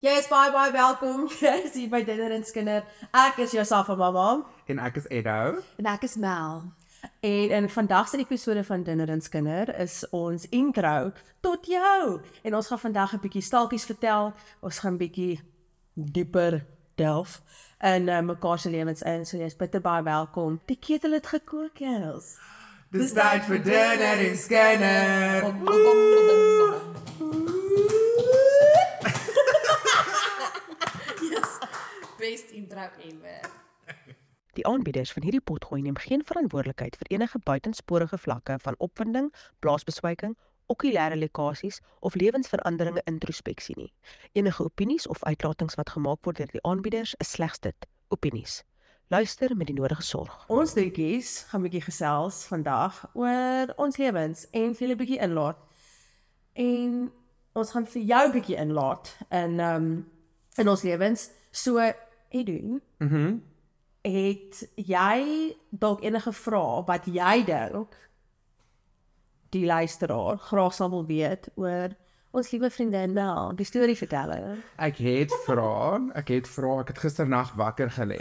[0.00, 1.26] Jy is baie baie welkom.
[1.44, 2.86] Jy is hier by Dinner en Skinder.
[3.12, 5.58] Ek is Josafa mamma En ek is Edo.
[5.76, 6.62] En ek is Mel.
[7.20, 11.12] en in vandag se episode van Dinner en Skinder is ons intro
[11.44, 12.20] tot jou.
[12.42, 14.32] En ons gaan vandag 'n bietjie staaltjies vertel.
[14.60, 15.40] Ons gaan bietjie
[15.94, 16.64] dieper
[16.96, 17.42] delf
[17.84, 19.26] in uh, mekaar se lewens in.
[19.26, 20.60] So jy's bitter baie welkom.
[20.64, 22.38] Die ketel het gekook, girls.
[22.90, 25.44] Dis tyd vir dinner en scanner.
[27.20, 27.49] Yes.
[32.20, 33.40] Best intro ever.
[34.52, 39.30] Die aanbieders van hierdie potgooi neem geen verantwoordelikheid vir enige buitensporige vlakke van opwinding,
[39.64, 40.34] blaasbeswyking,
[40.66, 43.88] okulêre lekkasies of lewensveranderinge introspeksie nie.
[44.32, 48.60] Enige opinies of uitlatings wat gemaak word deur die aanbieders is slegs dit, opinies.
[49.08, 50.44] Luister met die nodige sorg.
[50.52, 55.56] Ons dingetjies gaan 'n bietjie gesels vandag oor ons lewens en vir 'n bietjie inlaat.
[56.52, 57.12] En
[57.52, 60.10] ons gaan vir jou 'n bietjie inlaat in ehm um,
[60.56, 61.30] in ons lewens.
[61.50, 61.92] So,
[62.30, 63.38] Edu, Mhm.
[64.02, 67.96] het jy dalk enige vrae wat jy dink
[69.50, 71.88] die luisteraar graag sal wil weet oor
[72.32, 74.56] ons liewe vriendin Mel, die storieverteller.
[74.78, 78.20] Ek het vra, ek het vra, ek het gisternag wakker gelê.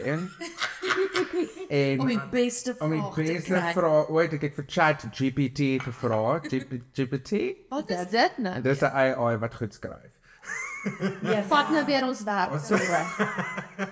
[1.69, 3.73] en Om die beste om die vraag te beste kry.
[3.77, 7.31] vra, ooit ek het vir Chat GPT gevra, GP- GPT.
[7.69, 8.61] Wat is dit nou?
[8.61, 10.17] Dis 'n AI wat goed skryf.
[11.21, 12.59] Ja, Vat nou weer ons werk.
[12.63, 12.75] so.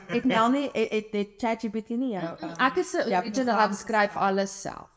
[0.07, 2.16] Ek nou nie het het, het ChatGPT nie.
[2.16, 4.89] Uh, Ek is 'n Ja, original ek skryf alles self.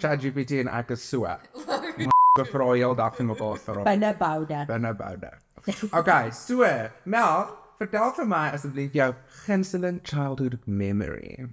[0.00, 1.26] Chat GPT en ek is so.
[2.38, 3.82] Gevra heel dag vir mekaar vra.
[3.82, 4.64] binne boude.
[4.66, 5.30] Binne boude.
[5.92, 6.64] Okay, so
[7.04, 7.46] Mel,
[7.78, 9.14] vertel vir my asseblief jou
[9.46, 11.48] gunsteling childhood memory.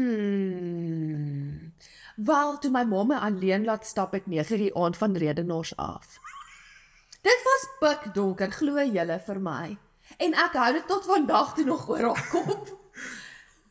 [0.00, 1.72] Hmm.
[2.16, 6.18] Wel, toe my ma my alleen laat stap ek 9 die aand van Redenaars af.
[7.26, 9.76] Dit was pikdonker, glo julle vir my.
[10.18, 12.68] En ek hou dit tot vandag toe nog oor haar kop.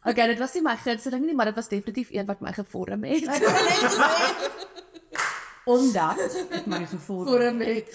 [0.09, 3.03] Okay, dit was nie my gunsteling nie, maar dit was definitief een wat my gevorm
[3.03, 3.25] het.
[5.68, 6.22] Omdat
[6.56, 7.91] ek my gevoel Vorm het.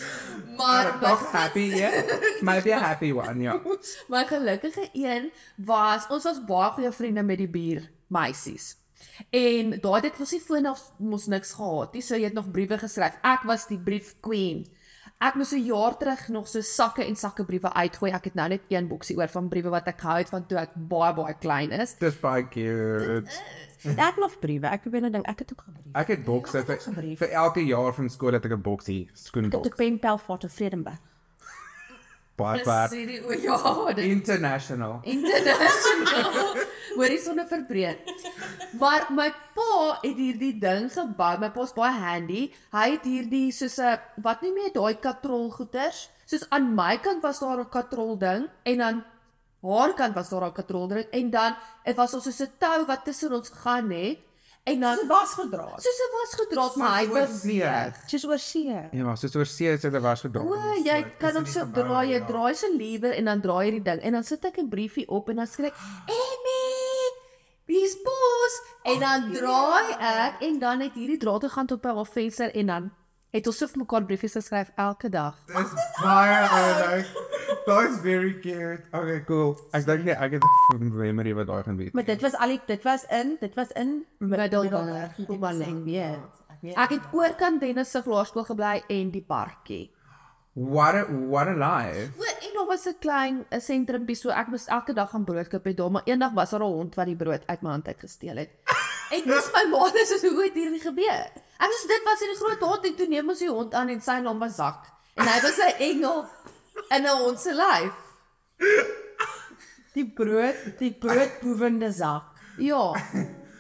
[0.57, 1.97] Maar Toch happy, yeah?
[2.45, 3.57] Maybe a happy one, ja.
[4.13, 8.75] My gelukkige een was ons was baie goeie vriende met die buur meisies.
[9.33, 12.53] En daai dit was nie voor of mos niks gehad nie, so jy het nog
[12.53, 13.17] briewe geskryf.
[13.25, 14.67] Ek was die brief queen.
[15.25, 18.11] Ek moes 'n jaar terug nog so sakke en sakke briewe uitgooi.
[18.13, 20.59] Ek het nou net een boksie oor van briewe wat ek gehou het van toe
[20.59, 21.95] ek baie baie klein is.
[21.99, 23.25] Dis baie cute.
[23.97, 24.67] ek nog briewe.
[24.67, 25.95] Ek probeer nou dink ek het ook gebrief.
[25.95, 29.17] Ek het bokse vir, vir elke jaar van skool het ek 'n boksie Ek het
[29.17, 29.77] 'n skoenboks.
[29.77, 31.01] penpel vir Vredenburg.
[32.37, 35.01] Baie baie o ja, dit international.
[35.07, 36.57] internasionaal
[36.99, 37.99] horisonne verbreed.
[38.81, 41.39] Maar my pa het hierdie ding gebou.
[41.39, 42.53] My pa's baie handy.
[42.73, 46.09] Hy het hierdie soos 'n wat noem jy daai katrol goeters?
[46.27, 49.05] Soos aan my kant was daar 'n katrol ding en dan
[49.63, 53.05] haar kant was daar 'n katrol ding en dan dit was soos 'n tou wat
[53.05, 54.19] tussen ons gaan het
[54.67, 55.69] en dan Dit was gedra.
[55.77, 57.97] soos 'n was gedraad maar hy Soos beweeg.
[58.07, 58.89] Soos oor see.
[58.93, 60.47] Ja, soos oor see het dit was gedaan.
[60.49, 60.55] O,
[60.85, 64.01] jy kan hom so draai, jy draai so liewer en dan draai jy die ding
[64.03, 65.77] en dan sit ek 'n briefie op en dan skryf ek
[66.09, 66.64] Emmy,
[67.75, 68.55] wie's bos?
[68.93, 72.67] En dan draai ek en dan het hierdie draad gegaan tot by haar venster en
[72.71, 72.91] dan
[73.35, 75.35] het ons so vir mekaar briefies geskryf elke dag.
[75.51, 77.09] Dis baie oulik.
[77.67, 78.85] That's very cute.
[78.93, 79.57] Okay, cool.
[79.75, 80.45] Ek dink nie ek het
[80.77, 81.93] 'n memory wat daai gaan weet.
[81.95, 85.83] Maar dit was al die dit was in dit was in Middelburg, Mpumalanga.
[85.85, 86.31] weet.
[86.55, 86.77] Ek weet.
[86.77, 89.91] Ek het oorkant Dennis se laerskool gebly en die parkie.
[90.53, 92.13] What a what a life.
[92.15, 95.63] En nog was 'n klein 'n sentrumpie so ek moes elke dag gaan brood koop
[95.63, 98.01] by hom, maar eendag was daar 'n hond wat die brood uit my hand uit
[98.01, 98.51] gesteel het.
[99.15, 101.27] En dis my ma so hoe het hierdie gebeur?
[101.59, 104.01] Ek sê dit was 'n groot hond en toe neem ons die hond aan en
[104.01, 104.87] sy naam was Zak.
[105.15, 106.27] En hy was 'n engel
[106.91, 107.95] in 'n hond se lyf.
[109.95, 112.25] Die brood, die broodboevende sak.
[112.59, 112.95] Ja.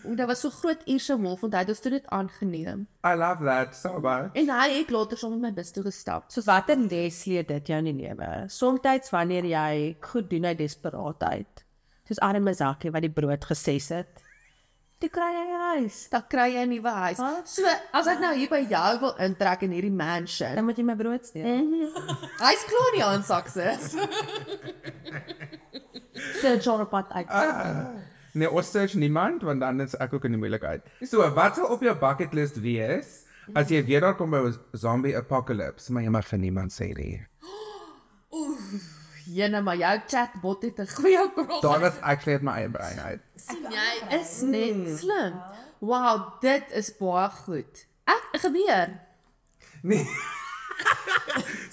[0.04, 2.86] En dit was so groot Ierse wolf en hy het ons toe dit aangeneem.
[3.06, 4.32] I love that so much.
[4.34, 6.26] En hy het later saam met my bus toe gestap.
[6.32, 8.44] So watter les leer dit jou in die lewe?
[8.52, 11.64] Somstyds wanneer jy goed doen uit desperaatheid.
[12.08, 14.20] Soos arme Zakkie wat die brood geses het.
[15.00, 15.96] Toe kry jy 'n huis.
[16.10, 17.18] Dan kry jy 'n nuwe huis.
[17.18, 17.48] Wat?
[17.48, 17.62] So,
[17.92, 20.54] as ek nou hier by jou wil intrek in hierdie mansion.
[20.54, 21.44] Dan moet jy my brood steel.
[22.38, 23.96] Hy's klaar nie aan sakses.
[26.40, 27.26] So John pad uit.
[28.34, 30.82] Nee, ons search niemand want dan is ek ook in die moeilikheid.
[31.06, 33.20] So, wat sal op jou bucket list wees
[33.54, 36.90] as jy weer daar kom by 'n zombie apocalypse, maar jy mag vir niemand sê
[36.96, 37.22] nie.
[39.36, 41.60] Jene, maar jou chatbot het 'n goeie vraag.
[41.62, 43.20] Daar was actually my eie brein uit.
[43.36, 45.34] sien jy is net slim.
[45.78, 47.86] Wow, dit is baie goed.
[48.04, 49.00] Ek gebeur.
[49.82, 50.06] Nee.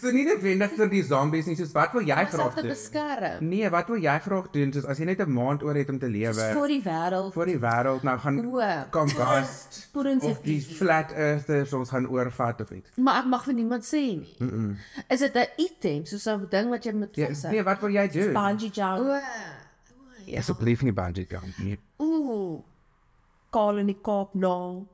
[0.01, 2.68] So nie noodwendig vir die zombies nie, soos wat wil jy graag doen?
[2.71, 3.44] beskerm.
[3.51, 6.00] Nee, wat wil jy graag doen soos as jy net 'n maand oor het om
[6.01, 7.33] te lewe vir die wêreld.
[7.33, 8.39] vir die wêreld nou gaan
[8.89, 12.89] combust Spoedens of die flat earthers ons gaan oorvat of iets.
[12.98, 14.36] Maar ek mag vir niemand sê nie.
[14.39, 14.75] Mm -mm.
[15.09, 17.51] Is dit 'n item soos 'n ding wat jy moet Ja, vashou?
[17.51, 18.33] nee, wat wil jy doen?
[18.33, 19.19] bungee jump, O.
[20.38, 21.77] Asseblief nie bungee jump nie.
[22.00, 22.63] Ooh.
[23.51, 24.88] kaal in die Kaap nou.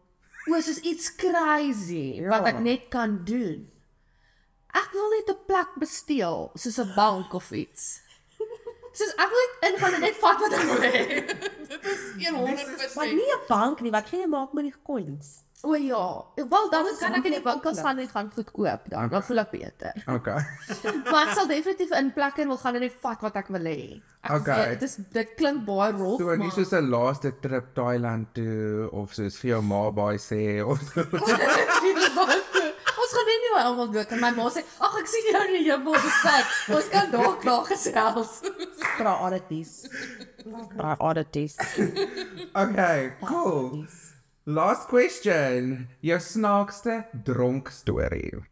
[0.49, 3.67] O, soos iets crazy wat ek net kan doen.
[4.77, 8.01] Ek wil net 'n plek besteel, soos 'n bank of iets.
[8.97, 11.01] Soos ek wil net ingaan en net vat wat ek wil hê.
[11.71, 12.95] Dit is 100%.
[12.95, 15.27] Maar nie 'n bank nie, wat gaan jy maak met die coins?
[15.63, 19.09] O ja, wel dan kan ek in die winkel gaan en gaan goed koop dan.
[19.09, 19.93] Dan voel ek beter.
[20.05, 20.41] Okay.
[21.11, 23.97] Maar ek sal definitief in plekke wil gaan en net vat wat ek wil hê.
[24.21, 24.75] Okay.
[24.75, 29.13] Dit is dit klink baie rof, So nie soos 'n laaste trip Thailand toe of
[29.17, 31.01] soos vir jou ma baie sê of so.
[33.07, 35.53] Ons gaan net nie almal dood en my ma sê, "Ag, ek sien jou in
[35.53, 36.45] die hemel gesit.
[36.75, 38.31] Ons kan daar klaar gesels."
[38.97, 39.87] Vra oddities.
[40.75, 41.55] Vra oddities.
[42.53, 43.85] Okay, cool.
[44.43, 45.87] Last question.
[46.01, 48.43] Jou snaakste dronk storie.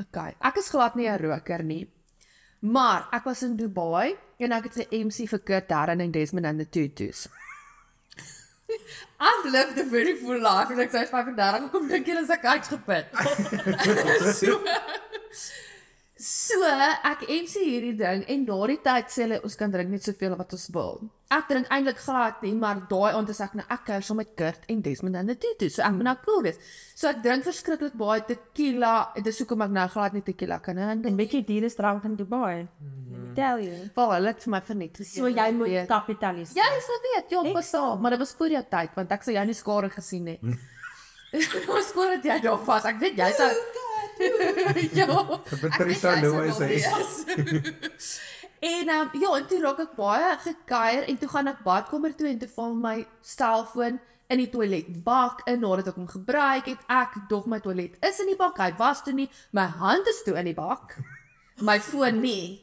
[0.00, 1.86] Okay, ek is glad nie 'n roker nie.
[2.60, 6.46] Maar ek was in Dubai en ek het sy MC vir Kurt Darren en Desmond
[6.46, 7.28] and the Tutus.
[9.28, 12.46] I've lived a very full life en ek sê 35 kom dink jy is ek
[12.54, 13.06] uitgeput.
[14.40, 14.58] so,
[16.22, 16.62] so
[17.08, 20.54] ek MC hierdie ding en daardie tyd sê hulle ons kan drink net soveel wat
[20.54, 21.00] ons wil.
[21.32, 24.30] Ek drink eintlik glad nie, maar daai aand is ek nou ek kuier saam met
[24.38, 25.78] Kurt en Desmond the Tutus.
[25.78, 26.58] So ek moet nou cool wees.
[26.94, 28.94] So ek drink verskriklik baie tequila.
[29.16, 30.90] Dit is hoekom ek nou glad nie tequila kan hê.
[30.94, 32.68] En weet jy die is drank in Dubai.
[33.34, 33.88] Tell you.
[33.96, 35.00] Wel, hulle het vir my verniet.
[35.08, 36.60] So jy moet kapitaliseer.
[36.60, 39.34] Jy sal weet, ja, pas saam, maar dit was voor jou tyd want ek sou
[39.34, 40.52] jou nie skare gesien het.
[41.32, 42.84] Dit was voordat jy daar was.
[42.84, 43.48] Ek weet jy sou
[44.98, 45.06] Ja.
[45.60, 46.78] Patricia Louw sê.
[48.62, 52.28] En um, ja, en toe raak ek baie gekuier en toe gaan ek badkamer toe
[52.30, 52.92] en toe val my
[53.26, 53.96] selfoon
[54.30, 56.84] in die toilet bak in nadat ek hom gebruik het.
[56.86, 58.60] Ek dog my toilet is in die bak.
[58.62, 59.26] Hy was toe nie.
[59.50, 60.94] My hand is toe in die bak.
[61.58, 62.62] My foon nie.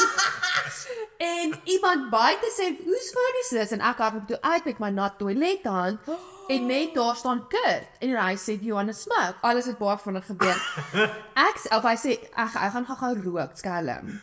[1.32, 4.90] en iemand buite sê, "Hoe's foon is dit?" En ek hardloop toe uit met my
[4.90, 6.10] nat toilethand
[6.48, 9.40] en net daar staan Kurt en hy sê Johannes Smith.
[9.40, 10.62] Alles het baie vinnig gebeur.
[11.48, 14.14] Ek of hy sê ek ek gaan gou-gou rook skelm.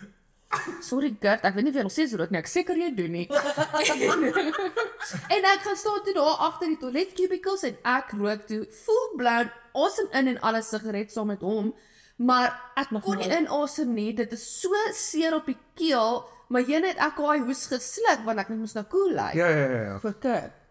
[0.82, 2.40] Sorry Gert, ek weet nie of jy nog steeds rook nie.
[2.42, 3.28] Ek seker jy doen nie.
[5.36, 9.12] en ek gaan staan toe daar agter die toilet cubicles en ek rook toe full
[9.20, 11.70] blown awesome in en alles sigaret saam met hom.
[12.18, 12.50] Maar
[12.82, 14.10] ek kon nie inasem nie.
[14.18, 18.42] Dit is so seer op die keel, maar jy net ek daai hoes gesluk want
[18.42, 19.38] ek net moes nou cool lyk.
[19.38, 19.84] Ja ja ja.
[19.92, 20.00] ja.
[20.02, 20.18] vir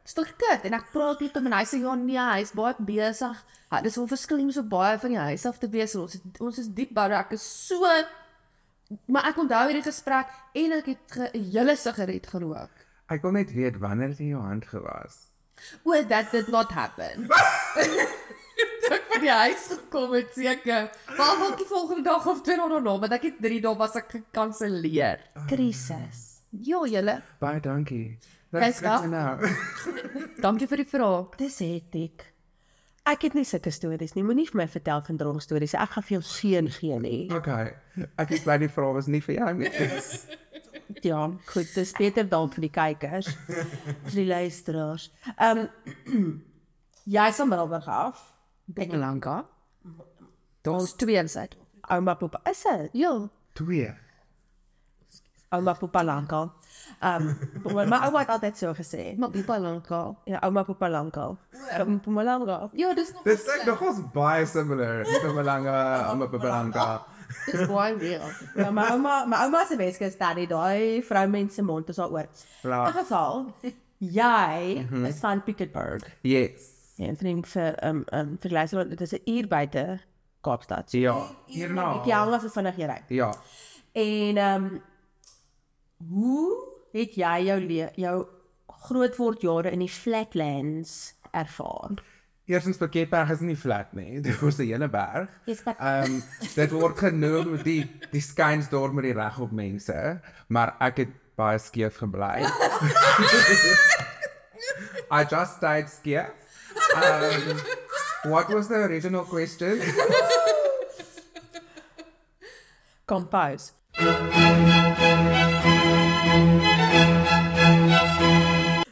[0.09, 0.15] Kurt.
[0.15, 3.37] Stok kut en ek praat met hom en hy sê ja nee, hy's baie besig.
[3.71, 5.95] Ja, dis wel verskil nie so baie van die huis af te wees.
[6.01, 7.09] Ons het, ons is diep bou.
[7.13, 7.85] Ek is so
[9.13, 12.71] maar ek onthou hierdie gesprek en ek het ge- 'n hele sigaret gerook.
[13.11, 15.29] Ek wil net weet wanneer het jy jou hand gewas?
[15.85, 17.29] O, that did not happen.
[18.91, 20.89] Ek by die huis gekom het seker.
[21.19, 23.97] Maar ook die volgende dag of twee dae daarna, want ek het 3 dae was
[23.97, 25.21] ek gekanselleer.
[25.51, 26.41] Krisis.
[26.51, 27.19] Ja, julle.
[27.41, 28.19] Baie dankie.
[28.50, 29.39] Wel- know.
[30.45, 31.37] Dankie vir die vraag.
[31.37, 32.25] Dis hektiek.
[33.09, 34.25] Ek het nie sulke stories nie.
[34.25, 35.75] Moenie vir my vertel van dronk stories.
[35.77, 37.21] Ek gaan vir jou geen gee nie.
[37.33, 37.73] Okay.
[38.21, 39.73] Ek is bly die vraag was nie vir jou nie.
[41.05, 45.11] Ja, goed, dis beter dalk vir die kykers, vir die luisteraars.
[45.37, 45.67] Ehm
[46.09, 46.31] um,
[47.14, 48.23] jy is van Middelburg af.
[48.64, 49.35] Bengelanka.
[50.64, 51.55] Daar's twee insig.
[51.93, 52.88] Ouma Popa is dit?
[53.05, 53.12] Ja.
[53.61, 53.93] 2.
[55.55, 56.50] Ouma Popa lankal.
[57.02, 59.14] Um, my ouma het altyd so gesê.
[59.18, 60.14] Maar wie Bengelanka?
[60.25, 61.37] Ja, ouma Popa lankal.
[61.78, 62.71] Ouma Popa lankal.
[62.73, 65.04] Ja, dis nog Dis ek nog ons baie similar.
[65.35, 67.00] Belange, om 'n belange.
[67.47, 68.25] dis baie real.
[68.57, 72.26] Ja, my ouma, my ouma se Weskus daddy, daai vroumense mond is daaroor.
[72.62, 72.90] In Ja.
[72.90, 73.52] geval
[73.99, 76.02] jy is van Pieterburg.
[76.23, 76.75] Yes.
[76.97, 80.00] Ja, en vriend vir ehm um, vir luister, dit is 'n uur buite
[80.40, 80.90] Kaapstad.
[80.90, 81.16] So, Ja.
[81.47, 81.95] Hierna.
[82.00, 83.02] ek ja, as dit vinnig jy ry.
[83.09, 83.33] Ja.
[83.92, 84.83] En um,
[86.09, 87.59] hoe het jy jou
[87.97, 88.16] jou
[88.88, 91.99] grootword jare in die flatlands ervaar?
[92.49, 94.21] Eerstens Piketberg is nie flat nie.
[94.26, 95.28] Dit was 'n hele berg.
[95.47, 96.23] Ehm um,
[96.54, 101.59] dit word genoem die die skynsdorp met die reg op mense, maar ek het baie
[101.59, 102.42] skeef gebly.
[105.11, 106.33] I just stayed skeef.
[106.95, 107.57] Um,
[108.30, 109.80] what was the original question?
[113.09, 113.73] compose.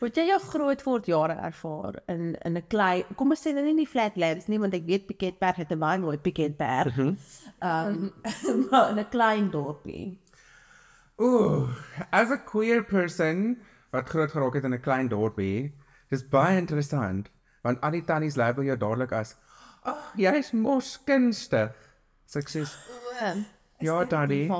[0.06, 3.74] Moet jy jou grootword jare ervaar in in 'n klein kom ons sê nou nie
[3.74, 6.94] die flatlands nie want ek weet Piketberg het 'n baie mooi Piketberg.
[6.98, 7.10] Ehm
[7.66, 8.12] um,
[8.70, 10.20] maar in 'n klein dorpie.
[11.18, 11.74] Ooh,
[12.12, 13.58] as a queer person
[13.90, 15.74] wat groot geraak het in 'n klein dorpie,
[16.08, 17.26] dis baie interessant
[17.62, 19.34] want al die tannies label jou dadelik as,
[19.82, 21.74] "Ag, oh, jy's mos kunstig."
[22.26, 22.78] Sukses.
[23.80, 24.50] Ja, daddy.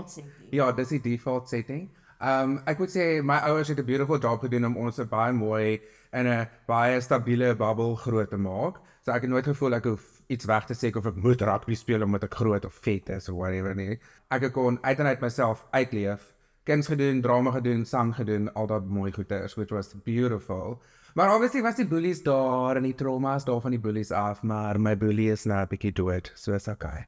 [0.51, 1.91] Ja, dis die default setting.
[2.21, 5.81] Um ek moet sê my ouers het 'n beautiful job gedoen om ons baie mooi
[6.13, 8.81] en 'n baie stabiele bubble groot te maak.
[9.05, 11.75] So ek het nooit gevoel ek hoef iets weg te sê of ek moet rugby
[11.75, 13.99] speel omdat ek groot of vet is of whatever nie.
[14.31, 16.35] Ek kon uit en uit myself uitleef.
[16.65, 20.83] Kuns gedoen, drama gedoen, sang gedoen, al dat mooi goeders which was beautiful.
[21.15, 24.81] Maar obviously was die bullies daar en die traumas daar van die bullies af, maar
[24.81, 27.07] my bully is nou 'n bietjie dood, so is okay.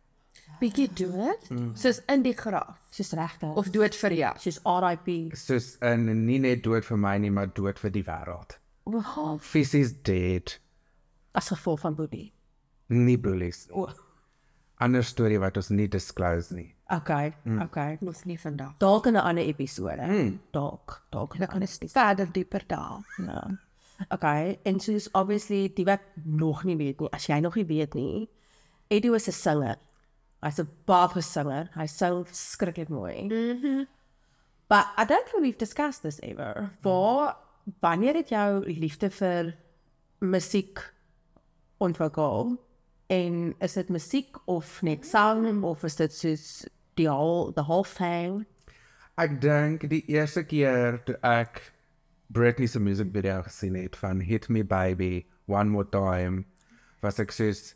[0.61, 1.51] Bietjie dood.
[1.51, 1.75] Mm.
[1.77, 3.55] Soos in die graf Soos regtig.
[3.57, 4.33] of dood vir jou.
[4.39, 5.37] soos RIP.
[5.37, 8.59] Soos in nie net dood vir my nie, maar dood vir die wêreld.
[8.85, 10.59] Oh, Fisies dead.
[11.35, 12.33] as gevolg van boedie.
[12.89, 13.69] Nie bullies.
[13.71, 13.89] O,
[14.81, 16.75] Ander storie wat ons nie disclose nie.
[16.91, 17.61] okay, mm.
[17.63, 17.97] okay.
[18.01, 18.75] Nog nie vandag.
[18.79, 20.03] Dalk in 'n ander episode.
[20.07, 20.41] Mm.
[20.53, 21.91] Dalk, dalk in 'n ander episode.
[21.91, 23.03] Verder dieper daal.
[23.27, 23.59] Ja.
[24.09, 27.95] Okay, en soos obviously die wat nog nie weet nie, as jy nog nie weet
[27.95, 28.29] nie,
[28.89, 29.77] Eddie was 'n sanger.
[30.43, 31.69] Hy's 'n baie sanger.
[31.75, 33.29] Hy sing skrikkelik mooi.
[33.29, 33.87] Mhm.
[34.69, 36.71] But I don't think we've discussed this ever.
[36.83, 37.37] Waar
[37.81, 39.55] wanneer het jou liefde vir
[40.21, 40.93] musiek
[41.79, 42.59] ontwikkel?
[43.07, 47.85] En is dit musiek of net sang of is dit soos die whole the whole
[47.85, 48.47] thing?
[49.17, 51.73] Ek dink die eerste keer toe ek
[52.31, 56.45] Britney se musiekvideo gesien het van Hit Me Baby One More Time,
[57.01, 57.73] was ek soos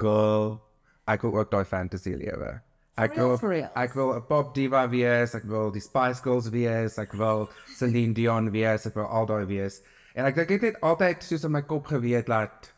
[0.00, 0.62] girl,
[1.08, 2.60] ek wil ook daai fantasy lewe.
[3.00, 3.38] Ek wil
[3.74, 8.12] ek wil 'n pop diva wees, ek wil die Spice Girls wees, ek wil Celine
[8.14, 9.80] Dion wees, ek wil al daai wees.
[10.14, 12.72] En ek dink ek het altyd soos in my kop geweet dat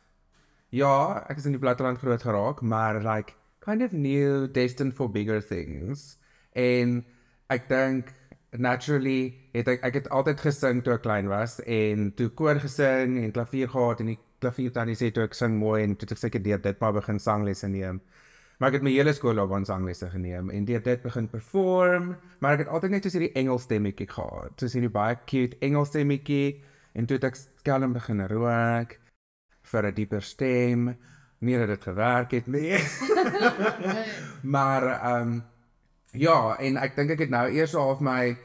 [0.71, 5.09] ja, ek is in die platteland groot geraak, maar like kind of knew destined for
[5.09, 6.17] bigger things.
[6.55, 7.05] En
[7.51, 8.15] ek dink
[8.55, 13.19] naturally het ek ek het altyd gesing toe ek klein was en toe koor gesing
[13.19, 16.17] en klavier gehad en die klavier tannie sê toe ek sing mooi en toe het
[16.17, 18.01] ek seker deur dit maar begin sanglesse neem.
[18.59, 22.65] Maar ek het my hele skoolloopbaan sanglesse geneem en deur dit begin perform, maar ek
[22.65, 24.55] het altyd net so hierdie Engels stemmetjie gehad.
[24.61, 26.61] So hierdie baie cute Engels stemmetjie
[26.95, 28.95] en toe het ek skelm begin rook
[29.73, 30.95] vir 'n dieper stem.
[31.45, 32.79] Nie dat dit gewerk het nie.
[34.55, 35.43] maar ehm um,
[36.13, 38.37] ja, en ek dink ek het nou eers half my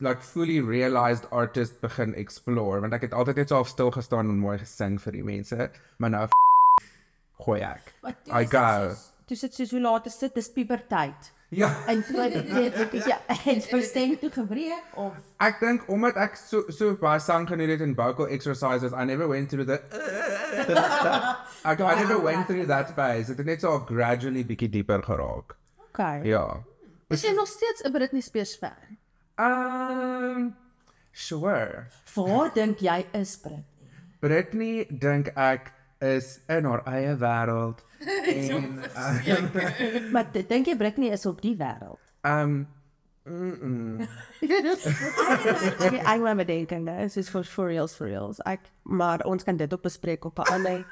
[0.00, 4.28] like fully realized artist begin explore want ek het altyd net so half stil gestaan
[4.28, 6.26] en mooi gesing vir die mense, maar nou
[7.46, 7.94] gooi ek.
[8.32, 8.94] I go.
[9.26, 10.34] Dis dit soos hoe laat is dit?
[10.34, 11.32] Dis puberteit.
[11.54, 16.16] Ja, En toe het dit dit ja, en stem toe gebreek of ek dink omdat
[16.18, 19.78] ek so so baie sang geniet het in vocal exercises, I never went through the
[21.64, 23.30] I, I never went through that phase.
[23.30, 25.54] Het net so gradually bietjie dieper geraak.
[25.88, 26.26] okay.
[26.26, 26.62] Ja.
[27.08, 28.95] Is jy nog steeds 'n Britney Spears fan?
[29.38, 30.56] Um
[31.12, 31.86] sure.
[32.14, 33.64] Waar dink jy is Brit?
[34.20, 37.82] Britney dink ek is in haar eie wêreld.
[38.32, 42.00] en uh, Maar dit- dink jy Britney is op die wêreld?
[42.26, 42.66] um
[43.24, 44.08] mm -mm.
[45.84, 48.40] Ek ek wou met dink en dit is for for reals for reals.
[48.44, 50.86] Ek maar ons kan dit ook bespreek op 'n ander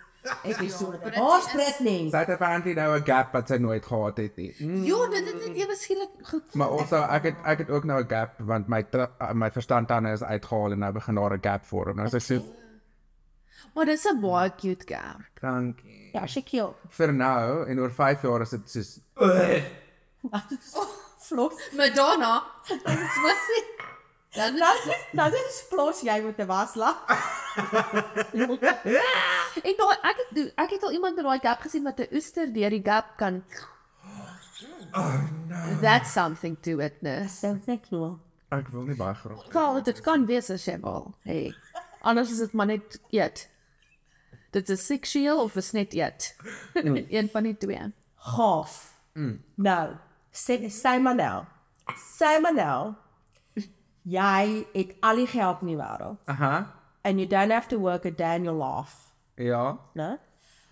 [0.44, 0.98] episode.
[1.16, 2.08] Waar's Britney?
[2.10, 4.54] sy het apparently nou 'n gap wat sy nooit gehad het nie.
[4.58, 4.82] Mm.
[4.84, 6.54] Ja, dit het net ewe skielik goed.
[6.54, 10.12] Maar also ek het ek het ook nou 'n gap want my uh, my verstandtande
[10.12, 11.96] is uitgehaal en nou begin daar 'n gap vorm.
[11.96, 12.40] Nou sê sy
[13.74, 15.18] Maar dis 'n baie cute girl.
[15.40, 16.10] dankie.
[16.12, 16.74] Ja, she cute.
[16.88, 19.00] Vir nou en oor 5 jaar is dit soos
[21.18, 21.54] Flos.
[21.72, 22.42] Madonna.
[22.68, 23.73] Dit's mos sê.
[24.34, 24.74] Dan Nou,
[25.12, 26.90] nou dit is flos jy moet 'n wasla.
[29.62, 32.52] ek daai ek het ek het al iemand met daai gap gesien wat 'n oester
[32.52, 33.44] deur die gap kan.
[34.94, 35.78] Oh no.
[35.80, 37.38] That's something to witness.
[37.40, 38.18] So sexual.
[38.50, 39.52] ek wil nie baie graag.
[39.52, 41.14] Wel, dit kan wees as jy wil.
[41.22, 41.54] Hey.
[42.02, 43.48] Anders is dit maar net eet.
[44.50, 46.36] Dit is seksueel of is net eet.
[47.16, 47.92] Een van die twee.
[48.14, 48.94] Half.
[49.14, 49.42] Mm.
[49.54, 49.96] Nou,
[50.30, 51.44] sê sê maar nou.
[51.94, 52.94] Sê maar nou.
[54.04, 56.66] Jy het al die geld in die wêreld Aha.
[57.04, 59.78] and you don't have to work a day in your life, Ja.
[59.96, 60.18] né?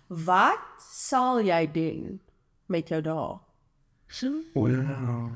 [0.07, 2.19] Wat sal jy doen
[2.67, 3.39] met jou dae?
[4.53, 5.31] Wow.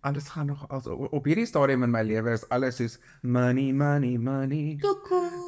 [0.00, 4.16] Alles gaan nog als op hierdie stadium in my lewe is alles soos money money
[4.16, 4.78] money.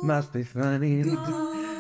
[0.03, 1.01] Must be funny.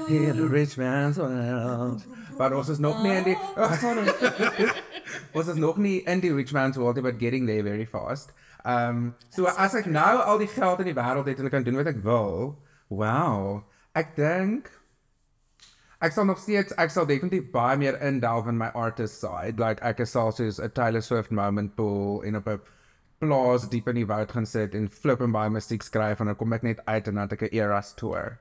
[0.08, 2.04] In the rich man's world.
[2.38, 3.36] Maar ons is nog nie in die
[5.36, 8.32] Ons is nog nie in die rich man's world, but getting there very fast.
[8.68, 11.64] Um so as ek nou al die geld in die wêreld het en ek kan
[11.64, 12.58] doen wat ek wil,
[12.92, 13.62] wow.
[13.96, 14.68] Ek dink
[16.04, 19.56] ek sal nog steeds ek sal definitief baie meer indelf in my artist side.
[19.62, 22.60] Like ek sal soos 'n Taylor Swift moment pool en op 'n
[23.18, 26.36] plaas diep in die woud gaan sit en flip en baie musiek skryf en dan
[26.36, 28.38] kom ek net uit en dan het ek 'n Eras tour.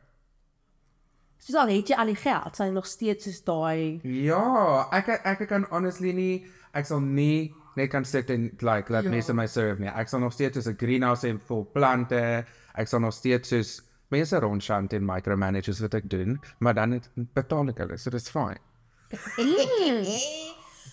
[1.39, 5.07] Soos al het jy al die geld, sal jy nog steeds soos daai Ja, ek
[5.24, 9.10] ek kan honestly nie ek sal nie net kan sit en like laat Ja.
[9.13, 9.89] mense my serve nie.
[9.89, 12.46] Ek sal nog steeds soos 'n greenhouse hê vol plante.
[12.75, 13.81] Ek sal nog steeds soos
[14.12, 18.10] mense rondchant en micromanage soos wat ek doen, maar dan het betaal ek hulle, so
[18.10, 18.57] dis fine.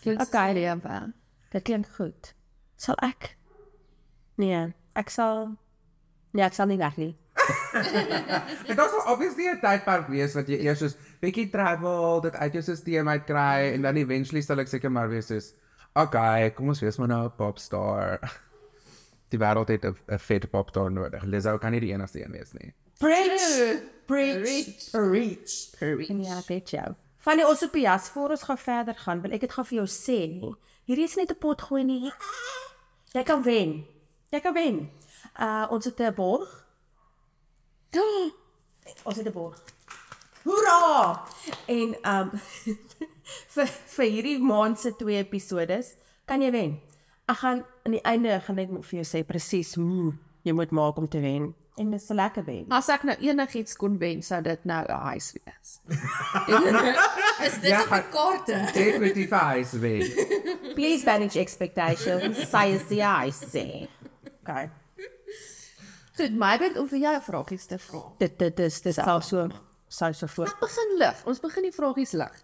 [0.05, 1.13] Okay, lewe.
[1.53, 2.35] Dit klink goed.
[2.77, 3.37] Sal ek?
[4.37, 5.57] Nee, ek sal
[6.35, 7.13] Nee, ek sal nie weg nie.
[8.67, 12.63] Dit was obviously 'n tydperk wees wat jy eers soos bietjie travel, dit uit jou
[12.63, 15.53] stelsel uit kry en dan eventually sal ek seker maar wees soos
[15.95, 18.19] okay, kom ons wees maar nou 'n popstar.
[19.31, 21.23] Die wêreld het 'n vet popstar nodig.
[21.23, 22.75] Lizzo kan nie die enigste een wees nie.
[22.99, 26.09] Preach, preach, preach, preach.
[26.09, 26.95] Ja, dit jou.
[27.19, 30.19] Van die Osopias voor ons gaan verder gaan, wil ek dit gou vir jou sê.
[30.85, 32.13] Hierdie is net 'n pot gooi nie.
[33.13, 33.87] Jy kan wen.
[34.31, 34.91] Jy kan wen.
[35.41, 36.67] Uh ons het 'n borg.
[39.09, 39.63] Ons het 'n borg.
[40.43, 41.23] Hoera!
[41.67, 42.31] En um
[43.55, 43.67] vir
[43.97, 45.95] vir hierdie maand se twee episodes
[46.29, 46.79] kan jy wen.
[47.29, 50.13] Ek gaan aan die einde gaan ek vir jou sê presies hoe
[50.45, 51.55] jy moet maak om te wen.
[51.81, 52.67] En dit sal lekker wen.
[52.71, 55.71] As ek nou enigiets kon wen, sou dit nou 'n huis wees.
[57.47, 58.61] is dit Ja, op die kaarte?
[58.79, 60.07] Definitief hy's weg.
[60.77, 62.39] Please manage expectations.
[62.39, 63.89] Size the I say.
[64.43, 64.71] Okay.
[66.17, 68.03] Goed, my beurt om vir jou vragies te vra.
[68.19, 69.49] Dit dit is dis sou so
[69.89, 70.47] sou so voor.
[70.53, 71.23] Ek begin lig.
[71.27, 72.37] Ons begin die vragies lig.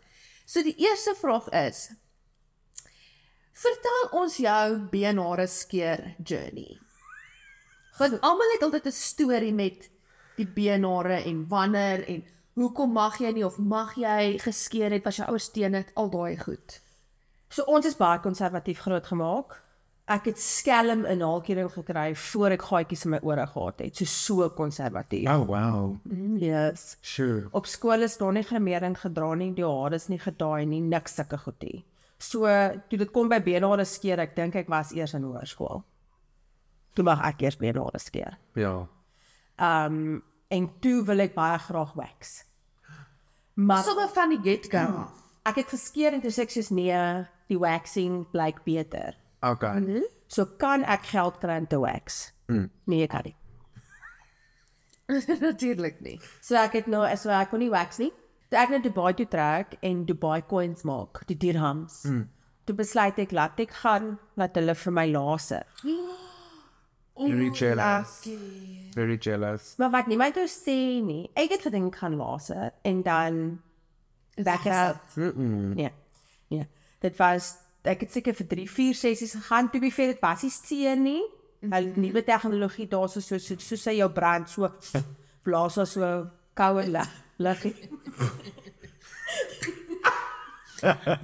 [0.50, 1.84] So die eerste vraag is:
[3.54, 6.80] Vertel ons jou beenhare skeer journey.
[8.00, 9.90] Want almal het altyd 'n storie met
[10.36, 15.16] die beenhare en wanneer en hoekom mag jy nie of mag jy geskeer het was
[15.16, 16.80] jou ouers teen dit al daai goed.
[17.48, 19.62] So ons is baie konservatief groot gemaak.
[20.10, 24.00] Ek het skelm in haalkering gekry voor ek gaatjies in my ore gehad het.
[24.00, 25.28] So so konservatief.
[25.30, 25.92] Oh wow.
[26.40, 26.96] Yes.
[27.00, 27.44] Sure.
[27.54, 31.14] Op skool is daar nie gremering gedra nie, die hare is nie gedaai nie, niks
[31.20, 31.84] sulke goed nie.
[32.18, 32.42] So
[32.90, 35.84] toe dit kom by beenhare skeer, ek dink ek was eers in hoërskool.
[36.98, 38.34] Toe mag ek eers beenhare skeer.
[38.58, 38.74] Ja.
[39.62, 42.40] Um en toe wil ek baie graag wax.
[43.54, 45.22] Maar Sommige van die get-go af.
[45.46, 46.98] ek het geskeer en toe sê ek soos nee,
[47.46, 49.14] die waxing blyk beter.
[49.42, 50.02] Okay.
[50.28, 52.32] So kan ek geld kry om te wax?
[52.50, 52.68] Mm.
[52.86, 53.36] Nee, ek kan nie.
[55.46, 56.18] Natuurlik nie.
[56.44, 58.12] So ek het nou so ek kon nie wax nie.
[58.50, 62.02] Toe ek net Dubai toe trek en Dubai coins maak, die dirhams.
[62.06, 62.26] Mm.
[62.66, 65.64] Toe besluit ek laat ek gaan laat hulle vir my laser.
[67.20, 68.12] Very jealous.
[68.94, 69.74] Very jealous.
[69.78, 71.26] Maar wat niemand wou sê nie.
[71.36, 73.42] Ek het gedink gaan laser en dan
[74.40, 75.18] weg is.
[75.18, 75.74] Mm.
[75.76, 75.90] Nee.
[76.48, 76.68] Nee.
[77.04, 80.50] Dit was ek het seker vir 3, 4 sessies gegaan toe beveel dit was nie
[80.50, 81.22] seer nie.
[81.60, 82.00] Hulle Mhm.
[82.00, 84.68] nuwe tegnologie daarso so so so sy jou brand so
[85.44, 87.08] blaas as so koue lig.
[87.38, 87.74] Liggie.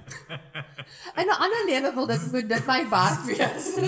[1.16, 3.75] In 'n ander lewe wil dit moet dit my werk wees.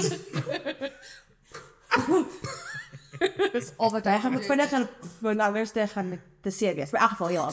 [3.53, 4.89] Dis al wat Hy gaan met vinnig gaan
[5.21, 6.91] van anders te gaan te seer wees.
[6.91, 7.51] Maar in elk geval ja.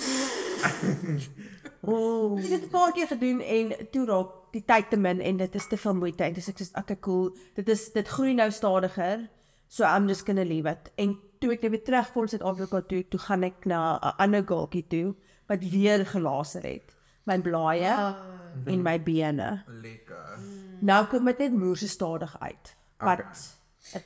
[1.88, 2.38] Ooh.
[2.38, 5.38] Ek het dit 'n paar keer gedoen en toe raak die tyd te min en
[5.38, 7.36] dit is te veel moeite en dis ek sê okay cool.
[7.56, 9.30] Dit is dit groei nou stadiger.
[9.68, 10.92] So I'm just gonna leave it.
[10.96, 14.44] En toe ek nou weer terugkom in Suid-Afrika toe, toe gaan ek na 'n ander
[14.46, 15.16] girltjie toe
[15.48, 16.96] wat weer gelaser het.
[17.26, 18.16] My blaaie Ah.
[18.66, 19.64] en my bene.
[19.68, 20.40] Lekker.
[20.82, 22.76] Nou kom dit net moerse stadig uit.
[23.00, 23.20] Wat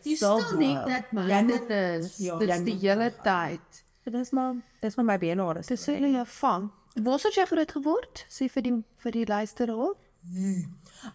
[0.04, 1.28] Jy stil net dat man.
[1.28, 2.18] Ja, dit is.
[2.18, 3.84] ja, Dit ja, is die hele tyd.
[4.04, 5.54] Dis maar dis maar my bene.
[5.68, 6.72] Dis so 'n vang.
[6.96, 8.26] Waar het jy groot geword?
[8.30, 9.96] Sê vir die vir die luisteraar.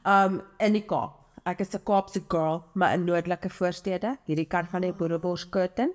[0.07, 1.21] Um in die Kaap.
[1.45, 5.93] Ek is 'n Kaapse girl, maar in noordelike voorstede, hierdie kant van die Boereborskirten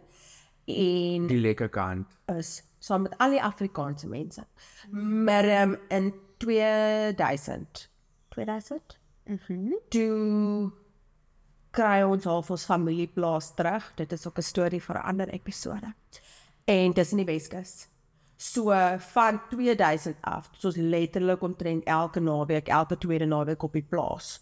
[0.67, 2.07] en Die lekker kant.
[2.37, 4.45] is saam met al die Afrikaanse mense.
[4.91, 7.89] Maar um, in 2000
[8.29, 9.73] 2000 Mhm.
[9.89, 10.71] Toe
[11.71, 13.91] kry ons half ons familieplaas terug.
[13.95, 15.93] Dit is ook 'n storie vir 'n ander episode.
[16.65, 17.87] En dis in die Weskus.
[18.41, 24.37] So van 2000 af, soos letterlik omtrent elke naweek, elke tweede naweek op die plaas.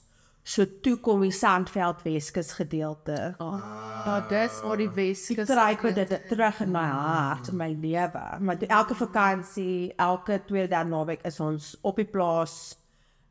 [0.46, 3.34] So toe kom die Sandveld Weskus gedeelte.
[3.42, 3.58] Oh.
[4.06, 8.22] Ja, dis waar die Weskus Trek met dit terug in my hart, in my lewe.
[8.40, 12.78] Maar elke vakansie, elke tweede derde naweek is ons op die plaas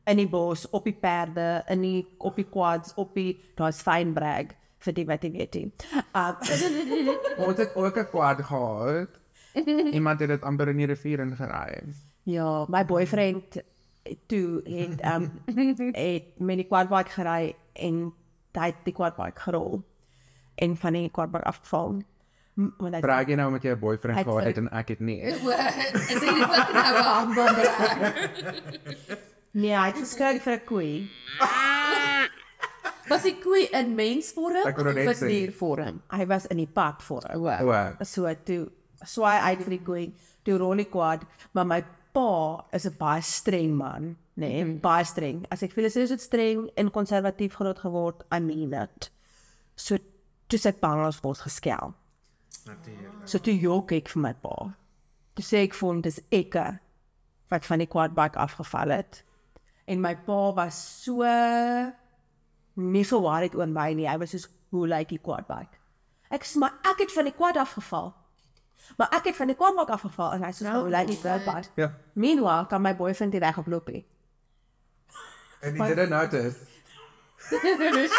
[0.04, 4.10] in die bos, op die perde, in die op die quads, op die daar's fyn
[4.18, 4.50] brag
[4.82, 5.54] vir die wat jy weet.
[5.54, 5.70] nie.
[6.10, 6.34] Um,
[7.46, 9.22] Ons het ook 'n kwad gehad.
[9.98, 11.82] Iemand het dit amper in die rivier ingery.
[12.22, 13.62] ja, my boyfriend
[14.26, 15.30] toe het um
[16.06, 18.12] het met die quadbike gery en
[18.56, 19.82] hy het die quadbike gerol
[20.56, 21.98] en van die quadbike afgeval.
[22.56, 25.00] M- Want hy Praat jy nou met jou boyfriend gehad vir- het en ek het
[25.00, 25.20] nie.
[25.20, 27.56] Is dit ook nou 'n aanbod?
[29.50, 31.10] nee, hy het geskryf vir 'n koei.
[33.10, 36.00] Was die koei in mensvorm of in diervorm?
[36.10, 37.02] Hy was in die pad.
[37.10, 37.46] O.
[37.46, 38.68] O, So toe
[39.06, 40.06] swaai uit vir die koei,
[40.44, 41.80] toe rol die quad, maar my
[42.16, 45.44] pa is 'n baie streng man, nê, nee, mm baie streng.
[45.50, 49.10] As ek voel hy is so streng en konservatief groot geword, I mean it.
[49.76, 49.98] So
[50.48, 51.94] toe sê ek bang ons word geskel.
[52.66, 53.28] natuurlik.
[53.28, 54.56] So toe jok ek vir my pa.
[55.36, 56.56] Toe sê ek vir hom dis ek
[57.50, 59.22] wat van die quadbike afgeval het.
[59.86, 61.22] En my pa was so
[62.76, 64.08] nie so worried oor my nie.
[64.08, 65.78] Hy was soos hoe lyk die quadbike?
[66.30, 68.12] Ek sê maar ek het van die quad afgeval.
[68.96, 71.68] Maar ek het van die quadbike afgeval en hy sê hoe lyk die quadbike?
[71.76, 71.92] Ja.
[72.12, 73.88] Meanwhile kan my boyfriend die weg oploop.
[73.88, 74.04] nie.
[75.62, 76.56] And he didn't notice.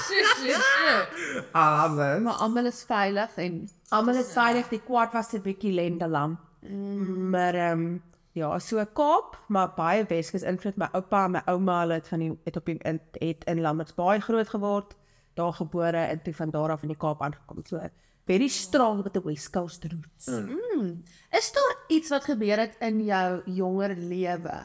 [0.08, 2.24] Shit, Ah, man.
[2.24, 6.38] Maar almal is veilig en Almal is veilig, die kwart was 'n bietjie lendelam.
[6.60, 7.30] Mm.
[7.30, 10.76] Maar ehm um, ja, so Kaap, maar baie Weskus invloed.
[10.78, 13.62] My oupa en my ouma hulle het van die het op die in, het in
[13.62, 14.96] Lammertsbaai groot geword,
[15.34, 17.64] daar gebore en toe van daar af in die Kaap aangekom.
[17.66, 17.80] So
[18.28, 20.28] very strong with the West Coast roots.
[20.28, 21.04] Mm.
[21.32, 24.58] Is daar iets wat gebeur het in jou jonger lewe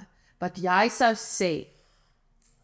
[0.43, 1.53] wat jy sou sê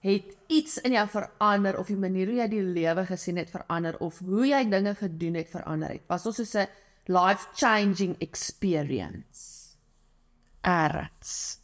[0.02, 3.98] het iets in jou verander of die manier hoe jy die lewe gesien het verander
[4.02, 6.04] of hoe jy dinge gedoen het verander het?
[6.10, 6.68] Was ons soos 'n
[7.06, 9.74] life-changing experience?
[10.62, 11.58] Erts.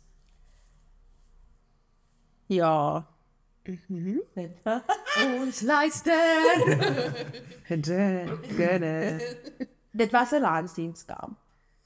[2.47, 3.07] Ja.
[3.65, 4.19] Mhm.
[5.41, 7.15] Ons luister.
[9.91, 11.37] Dit was 'n landsdienskamp.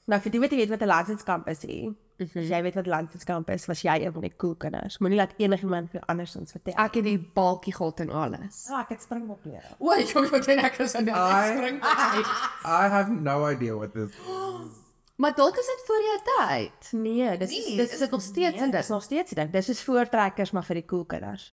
[0.05, 1.95] Nou vir die wat nie weet wat 'n landsdienskamp is nie.
[2.19, 4.97] As jy weet wat 'n landsdienskamp is, was jy een van die cool kinders.
[4.97, 6.73] Moenie laat enigiemand vir andersins vertel.
[6.73, 8.65] Ek het die balkie gehad en alles.
[8.69, 9.63] Ja, ek het springbok leer.
[9.77, 11.13] O, ek wou net ek is in die
[11.53, 11.77] spring.
[12.65, 14.11] I have no idea what this
[15.19, 16.91] Maar dalk is dit voor jou tyd.
[16.91, 19.51] Nee, dis Nee, dis is dit nog steeds nee, dis nog steeds dit.
[19.51, 21.53] Dis is voortrekkers maar vir die cool kinders.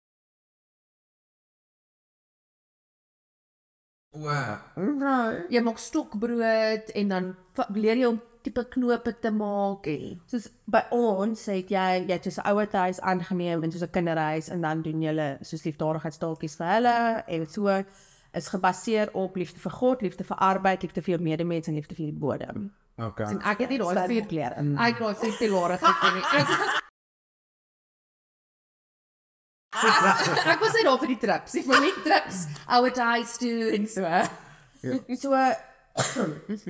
[4.13, 4.57] Wow.
[5.49, 7.35] Jy maak stokbrood en dan
[7.73, 12.27] leer jy om tipe knope te maak en Soos by ons het jy jy het
[12.27, 16.67] soos 'n ouerhuis aangeneem en soos 'n kinderhuis en dan doen jy soos liefdadigheidstaaltjies vir
[16.67, 17.83] hulle en so
[18.33, 21.95] is gebaseer op liefde vir God, liefde vir arbeid, liefde vir jou medemens en liefde
[21.95, 22.71] vir die bodem.
[22.97, 23.25] Okay.
[23.25, 24.55] en ek het nie daai vier klere.
[24.77, 26.81] Ek daai vier pilare gekry.
[29.73, 34.09] Ek was net daar vir die trips, die familie trips, ouerhuis toe en so.
[35.17, 35.37] So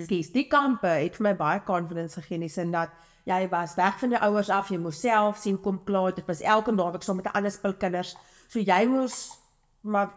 [0.04, 2.92] skies, die kampe het vir my baie confidence gegee in die sin dat
[3.28, 6.12] jy was weg van jou ouers af, jy moes self sien kom klaar.
[6.16, 8.16] Dit was elke naweek saam met 'n ander spul kinders.
[8.48, 9.40] So jy moes
[9.82, 10.12] maar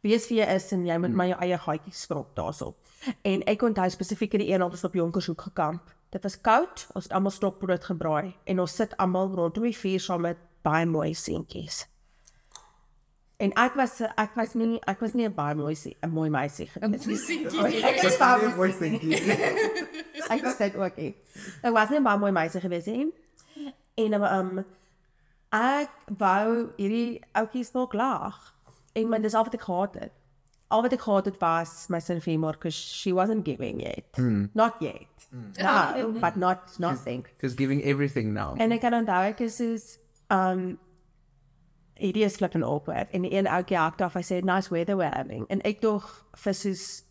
[0.00, 2.74] wees wie jy is en jy moet maar jou eie gaatjies skrob daarso.
[3.22, 5.94] En ek onthou spesifiek in die een ons op Jonkershoek gekamp.
[6.10, 10.00] Dit was koud, ons het almal stokbrood gebraai en ons sit almal rondom die vuur
[10.00, 11.86] saam met baie mooi seentjies.
[13.38, 16.28] En ek was ek was nie ek was nie 'n baie mooi se 'n mooi
[16.30, 17.06] meisie gewees.
[17.84, 19.12] Ek was baie Voice thinking.
[20.34, 21.14] ek was dit ook nie.
[21.62, 23.12] Ek was nie 'n baie mooi meisie gewees nie.
[23.96, 24.64] En um
[25.52, 28.54] ek wou hierdie ouetjies nog lag.
[28.94, 30.12] En maar dis al wat ek gehad het.
[30.68, 34.18] Al wat ek gehad het was my sin female because she wasn't giving yet.
[34.18, 34.50] Mm.
[34.52, 35.06] Not yet.
[35.30, 35.52] Mm.
[35.62, 37.24] No, but not nothing.
[37.40, 38.56] She's giving everything now.
[38.58, 39.98] En ek kan onthou ek is soos
[40.30, 40.78] um
[41.98, 44.96] hierdie is flip en awkward en die een ouetjie hak af hy sê nice weather
[44.96, 46.04] we're having en ek dog
[46.36, 47.02] vir soos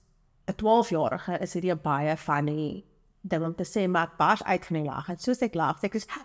[0.48, 2.86] 'n 12-jarige is hierdie 'n baie funny
[3.22, 5.84] ding om te sê maar ek bars uit van die lag en soos ek lag
[5.84, 6.08] ek is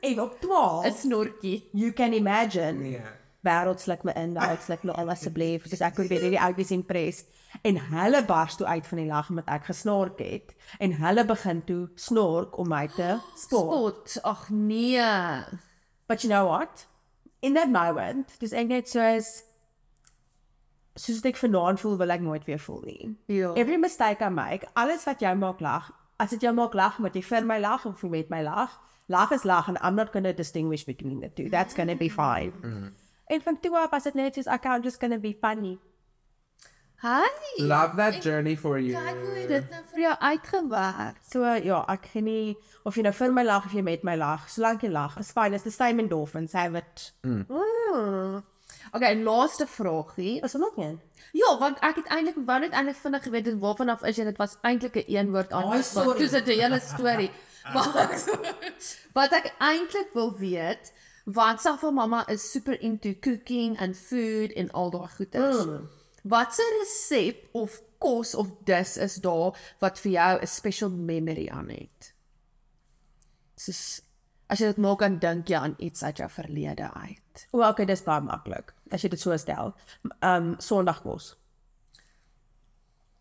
[0.00, 1.68] en op 12 'n snorkie.
[1.72, 3.21] you can imagine Ja.
[3.46, 5.66] Wêreld sluk my in, wêreld sluk my al asseblief.
[5.72, 7.24] Dis ek wil weer hierdie oudjies impress.
[7.66, 11.60] En hulle bars toe uit van die lag omdat ek gesnork het en hulle begin
[11.68, 14.08] toe snork om my te spot.
[14.08, 14.16] Spot.
[14.32, 15.10] Ag nee.
[16.08, 16.86] But you know what?
[17.42, 19.42] In that moment, dis ek net soos
[20.94, 23.10] soos ek vanaand voel wil ek nooit weer voel nie.
[23.32, 23.52] Ja.
[23.56, 25.88] Every mistake I make, alles wat jou maak lag,
[26.20, 28.74] as dit jou maak lag, moet jy vir my lag of jy met my lag.
[29.10, 31.48] Lag is lag and I'm not going to distinguish between the two.
[31.48, 32.52] That's going to be fine.
[32.62, 32.92] Mm.
[32.92, 35.78] En van toe af was dit net soos okay, I'm just going to be funny.
[37.02, 37.26] Hi.
[37.58, 38.94] Love that journey for you.
[38.94, 41.16] Kyk hoe het dit nou vir jou uitgewerk.
[41.26, 42.56] So ja, ek gee nie
[42.86, 45.32] of jy nou vir my lag of jy met my lag, solank jy lag, is
[45.34, 45.56] fyn.
[45.56, 47.10] It's the same endorphins, have it.
[47.26, 48.42] Mm.
[48.94, 50.40] Okay, laaste vraagie.
[50.46, 51.00] Is er nog een?
[51.32, 54.24] Ja, want ek het eintlik wou net eintlik vinnig geweet het waarvan af is jy
[54.30, 55.82] dit was eintlik 'n een woord aan.
[55.82, 56.18] Sorry.
[56.18, 57.30] Dis 'n hele storie.
[57.62, 58.18] Maar
[59.18, 60.92] wat ek eintlik wil weet,
[61.24, 65.66] want Safa mamma is super into cooking and food en al daai goeders.
[65.66, 65.88] Mm.
[66.22, 71.48] Wat 'n resep of kos of dis is daar wat vir jou 'n special memory
[71.48, 72.14] aan het?
[73.56, 74.02] Soos
[74.46, 77.46] as jy dit maak dan dink jy aan iets uit jou verlede uit.
[77.50, 79.74] O, okay, dis baie maklik as jy dit so stel.
[80.20, 81.36] Ehm um, Sondagkos.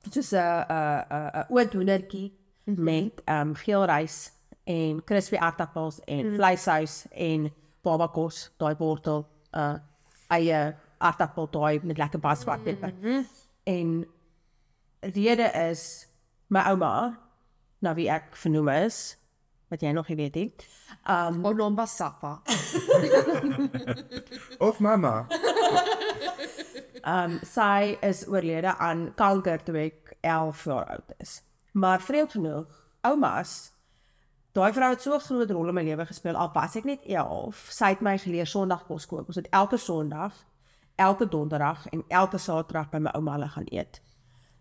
[0.04, 4.32] Dit is 'n 'n 'n oud hoendertjie met ehm um, geel rys
[4.64, 6.36] en crispy aardappels en mm.
[6.36, 7.52] vleissaus en
[7.84, 9.76] babakos, daai wortel, uh
[10.32, 10.60] eie
[11.02, 12.94] aardappel daai met lekker basvat peper.
[12.94, 13.26] Mm -hmm.
[13.63, 14.08] En
[15.00, 16.08] rede is
[16.48, 17.20] my ouma,
[17.80, 19.17] nou wie ek vernoem is,
[19.67, 20.54] wat jy nog nie weet nie.
[21.08, 22.41] Um Onomba Safa.
[24.67, 25.28] Of mamma.
[27.15, 31.41] um sy is oorlede aan kanker toe ek 11 jaar oud is.
[31.72, 32.67] Maar vreemd genoeg,
[33.02, 33.72] oumas
[34.52, 37.00] Daai vrou het so 'n groot rol in my lewe gespeel al was ek net
[37.06, 37.68] 11.
[37.70, 39.28] Sy het my geleer Sondag kos kook.
[39.28, 40.34] Ons het elke Sondag,
[40.96, 44.02] elke Donderdag en elke Saterdag by my ouma hulle gaan eet.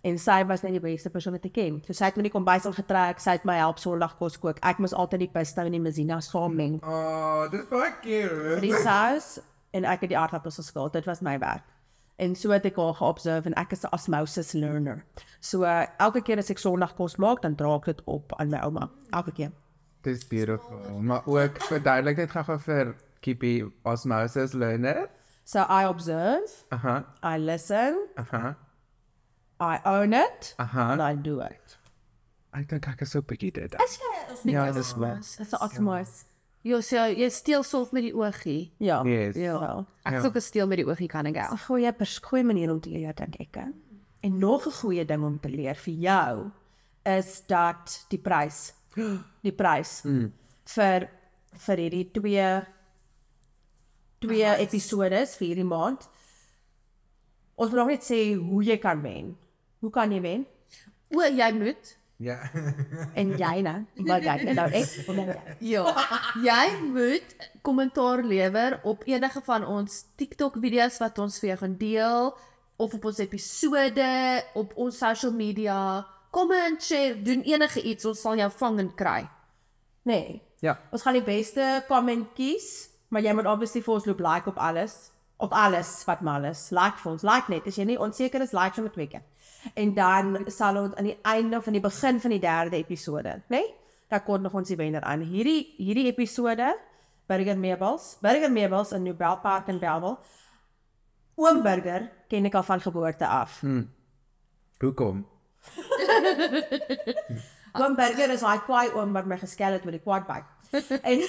[0.01, 1.83] En sy was net die beste persoon wat ek ken.
[1.85, 4.59] So sy het my die kombuis ingetrek, sy het my help Sondag kos kook.
[4.63, 8.73] Ek moes altyd die pasta en die mazina saam meng Oh, dis baie vir die
[8.73, 9.41] saus
[9.73, 10.89] en ek het die aardappels geskil.
[10.91, 11.65] Dit was my werk.
[12.17, 15.05] En so het ek haar geobserve en ek is 'n osmosis learner.
[15.41, 18.51] So uh, elke keer as ek Sondag kos maak, dan dra ek dit op aan
[18.51, 18.91] my ouma.
[19.11, 19.51] Elke keer.
[20.03, 21.01] Dis beautiful.
[21.01, 25.09] Maar ook verduidelik net gou-gou vir Kippy osmosis learner.
[25.45, 27.05] So I observe, Aha.
[27.25, 28.57] I listen, Aha.
[29.61, 30.93] I own it, Aha.
[30.93, 31.79] and I do it.
[32.57, 33.75] Ek dink ek is so bietjie dit.
[34.45, 35.17] Ja, dis waar.
[35.21, 36.25] Dis 'n osmosis.
[36.63, 38.73] Jy so jy steel sof met die oogie.
[38.79, 39.03] Ja.
[39.05, 39.35] Yes.
[39.37, 39.85] Ja.
[40.05, 40.21] Ek Ja.
[40.21, 41.53] sou gesteel met die oogie kan ek al.
[41.55, 43.55] 'n Goeie pers goeie manier om te leer dink ek.
[43.55, 43.67] hè.
[44.23, 46.51] En nog 'n goeie ding om te leer vir jou
[47.05, 48.73] is dat die prys
[49.47, 50.29] die prys mm.
[50.75, 51.09] vir
[51.67, 52.49] vir hierdie twee
[54.21, 56.05] twee episodes vir hierdie maand.
[57.61, 59.35] Ons wil nog net sê hoe jy kan wen.
[59.81, 60.45] Hoe kan jy wen?
[61.11, 62.37] O, jy moet Ja.
[63.21, 65.39] En jy nou, maar jy nou ek of nou jy.
[65.73, 65.85] Ja,
[66.45, 67.33] jy moet
[67.65, 72.29] kommentaar lewer op enige van ons TikTok video's wat ons vir jou gaan deel
[72.81, 74.11] of op ons episode
[74.55, 76.05] op ons social media.
[76.31, 79.21] Comment, share, doen enige iets, ons sal jou vang en kry.
[80.07, 80.41] Nee.
[80.61, 80.77] Ja.
[80.93, 84.61] Ons gaan die beste comment kies, maar jy moet obviously vir ons loop like op
[84.61, 85.11] alles.
[85.41, 86.69] Op alles wat mal is.
[86.77, 87.67] Like vir ons, like net.
[87.67, 89.25] As jy nie onseker is, like sommer twee keer.
[89.75, 93.61] En dan sal ons aan die einde aan die begin van die derde episode, né?
[93.61, 93.75] Nee?
[94.11, 95.23] Dan kom nog ons die wenner aan.
[95.23, 96.73] Hierdie hierdie episode
[97.31, 100.19] Burger Meubels, Burger Meubels in Nobel Park in Bellville.
[101.39, 103.61] Oom Burger ken ek al van geboorte af.
[103.63, 103.85] Hm.
[104.83, 105.23] Hoekom?
[107.81, 110.49] Oom Burger is daai kwaai oom wat my geskel het met die quadbike.
[111.11, 111.21] en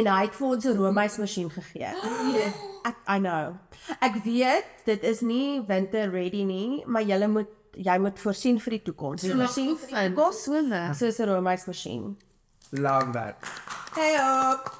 [0.00, 1.92] en hy het vir ons 'n roomys masjien gegee.
[2.88, 3.56] Ek I know.
[4.00, 8.78] Ek weet dit is nie winter ready nie, maar jy moet jy moet voorsien vir
[8.78, 9.22] die toekoms.
[9.22, 10.44] Jy voorsien vir die toekoms.
[10.44, 10.94] So lekker.
[10.94, 12.16] Soos 'n roomys masjien.
[12.70, 13.36] Love that.
[13.96, 14.78] Hey op.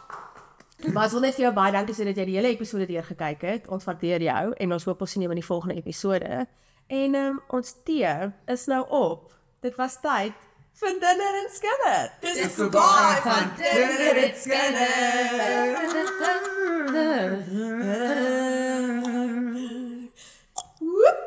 [0.92, 3.04] Maar ons wil net vir jou baie dankie sê dat jy die hele episode deur
[3.04, 3.68] gekyk het.
[3.68, 6.46] Ons waardeer jou en ons hoop ons sien jou in die volgende episode.
[6.90, 8.14] En um, ons tee
[8.46, 9.30] is nou op.
[9.62, 10.32] Dit was tyd
[10.80, 12.08] vir dinner en skinner.
[12.24, 15.70] Dis die baai van dinner en skinner.
[20.90, 21.20] Woep.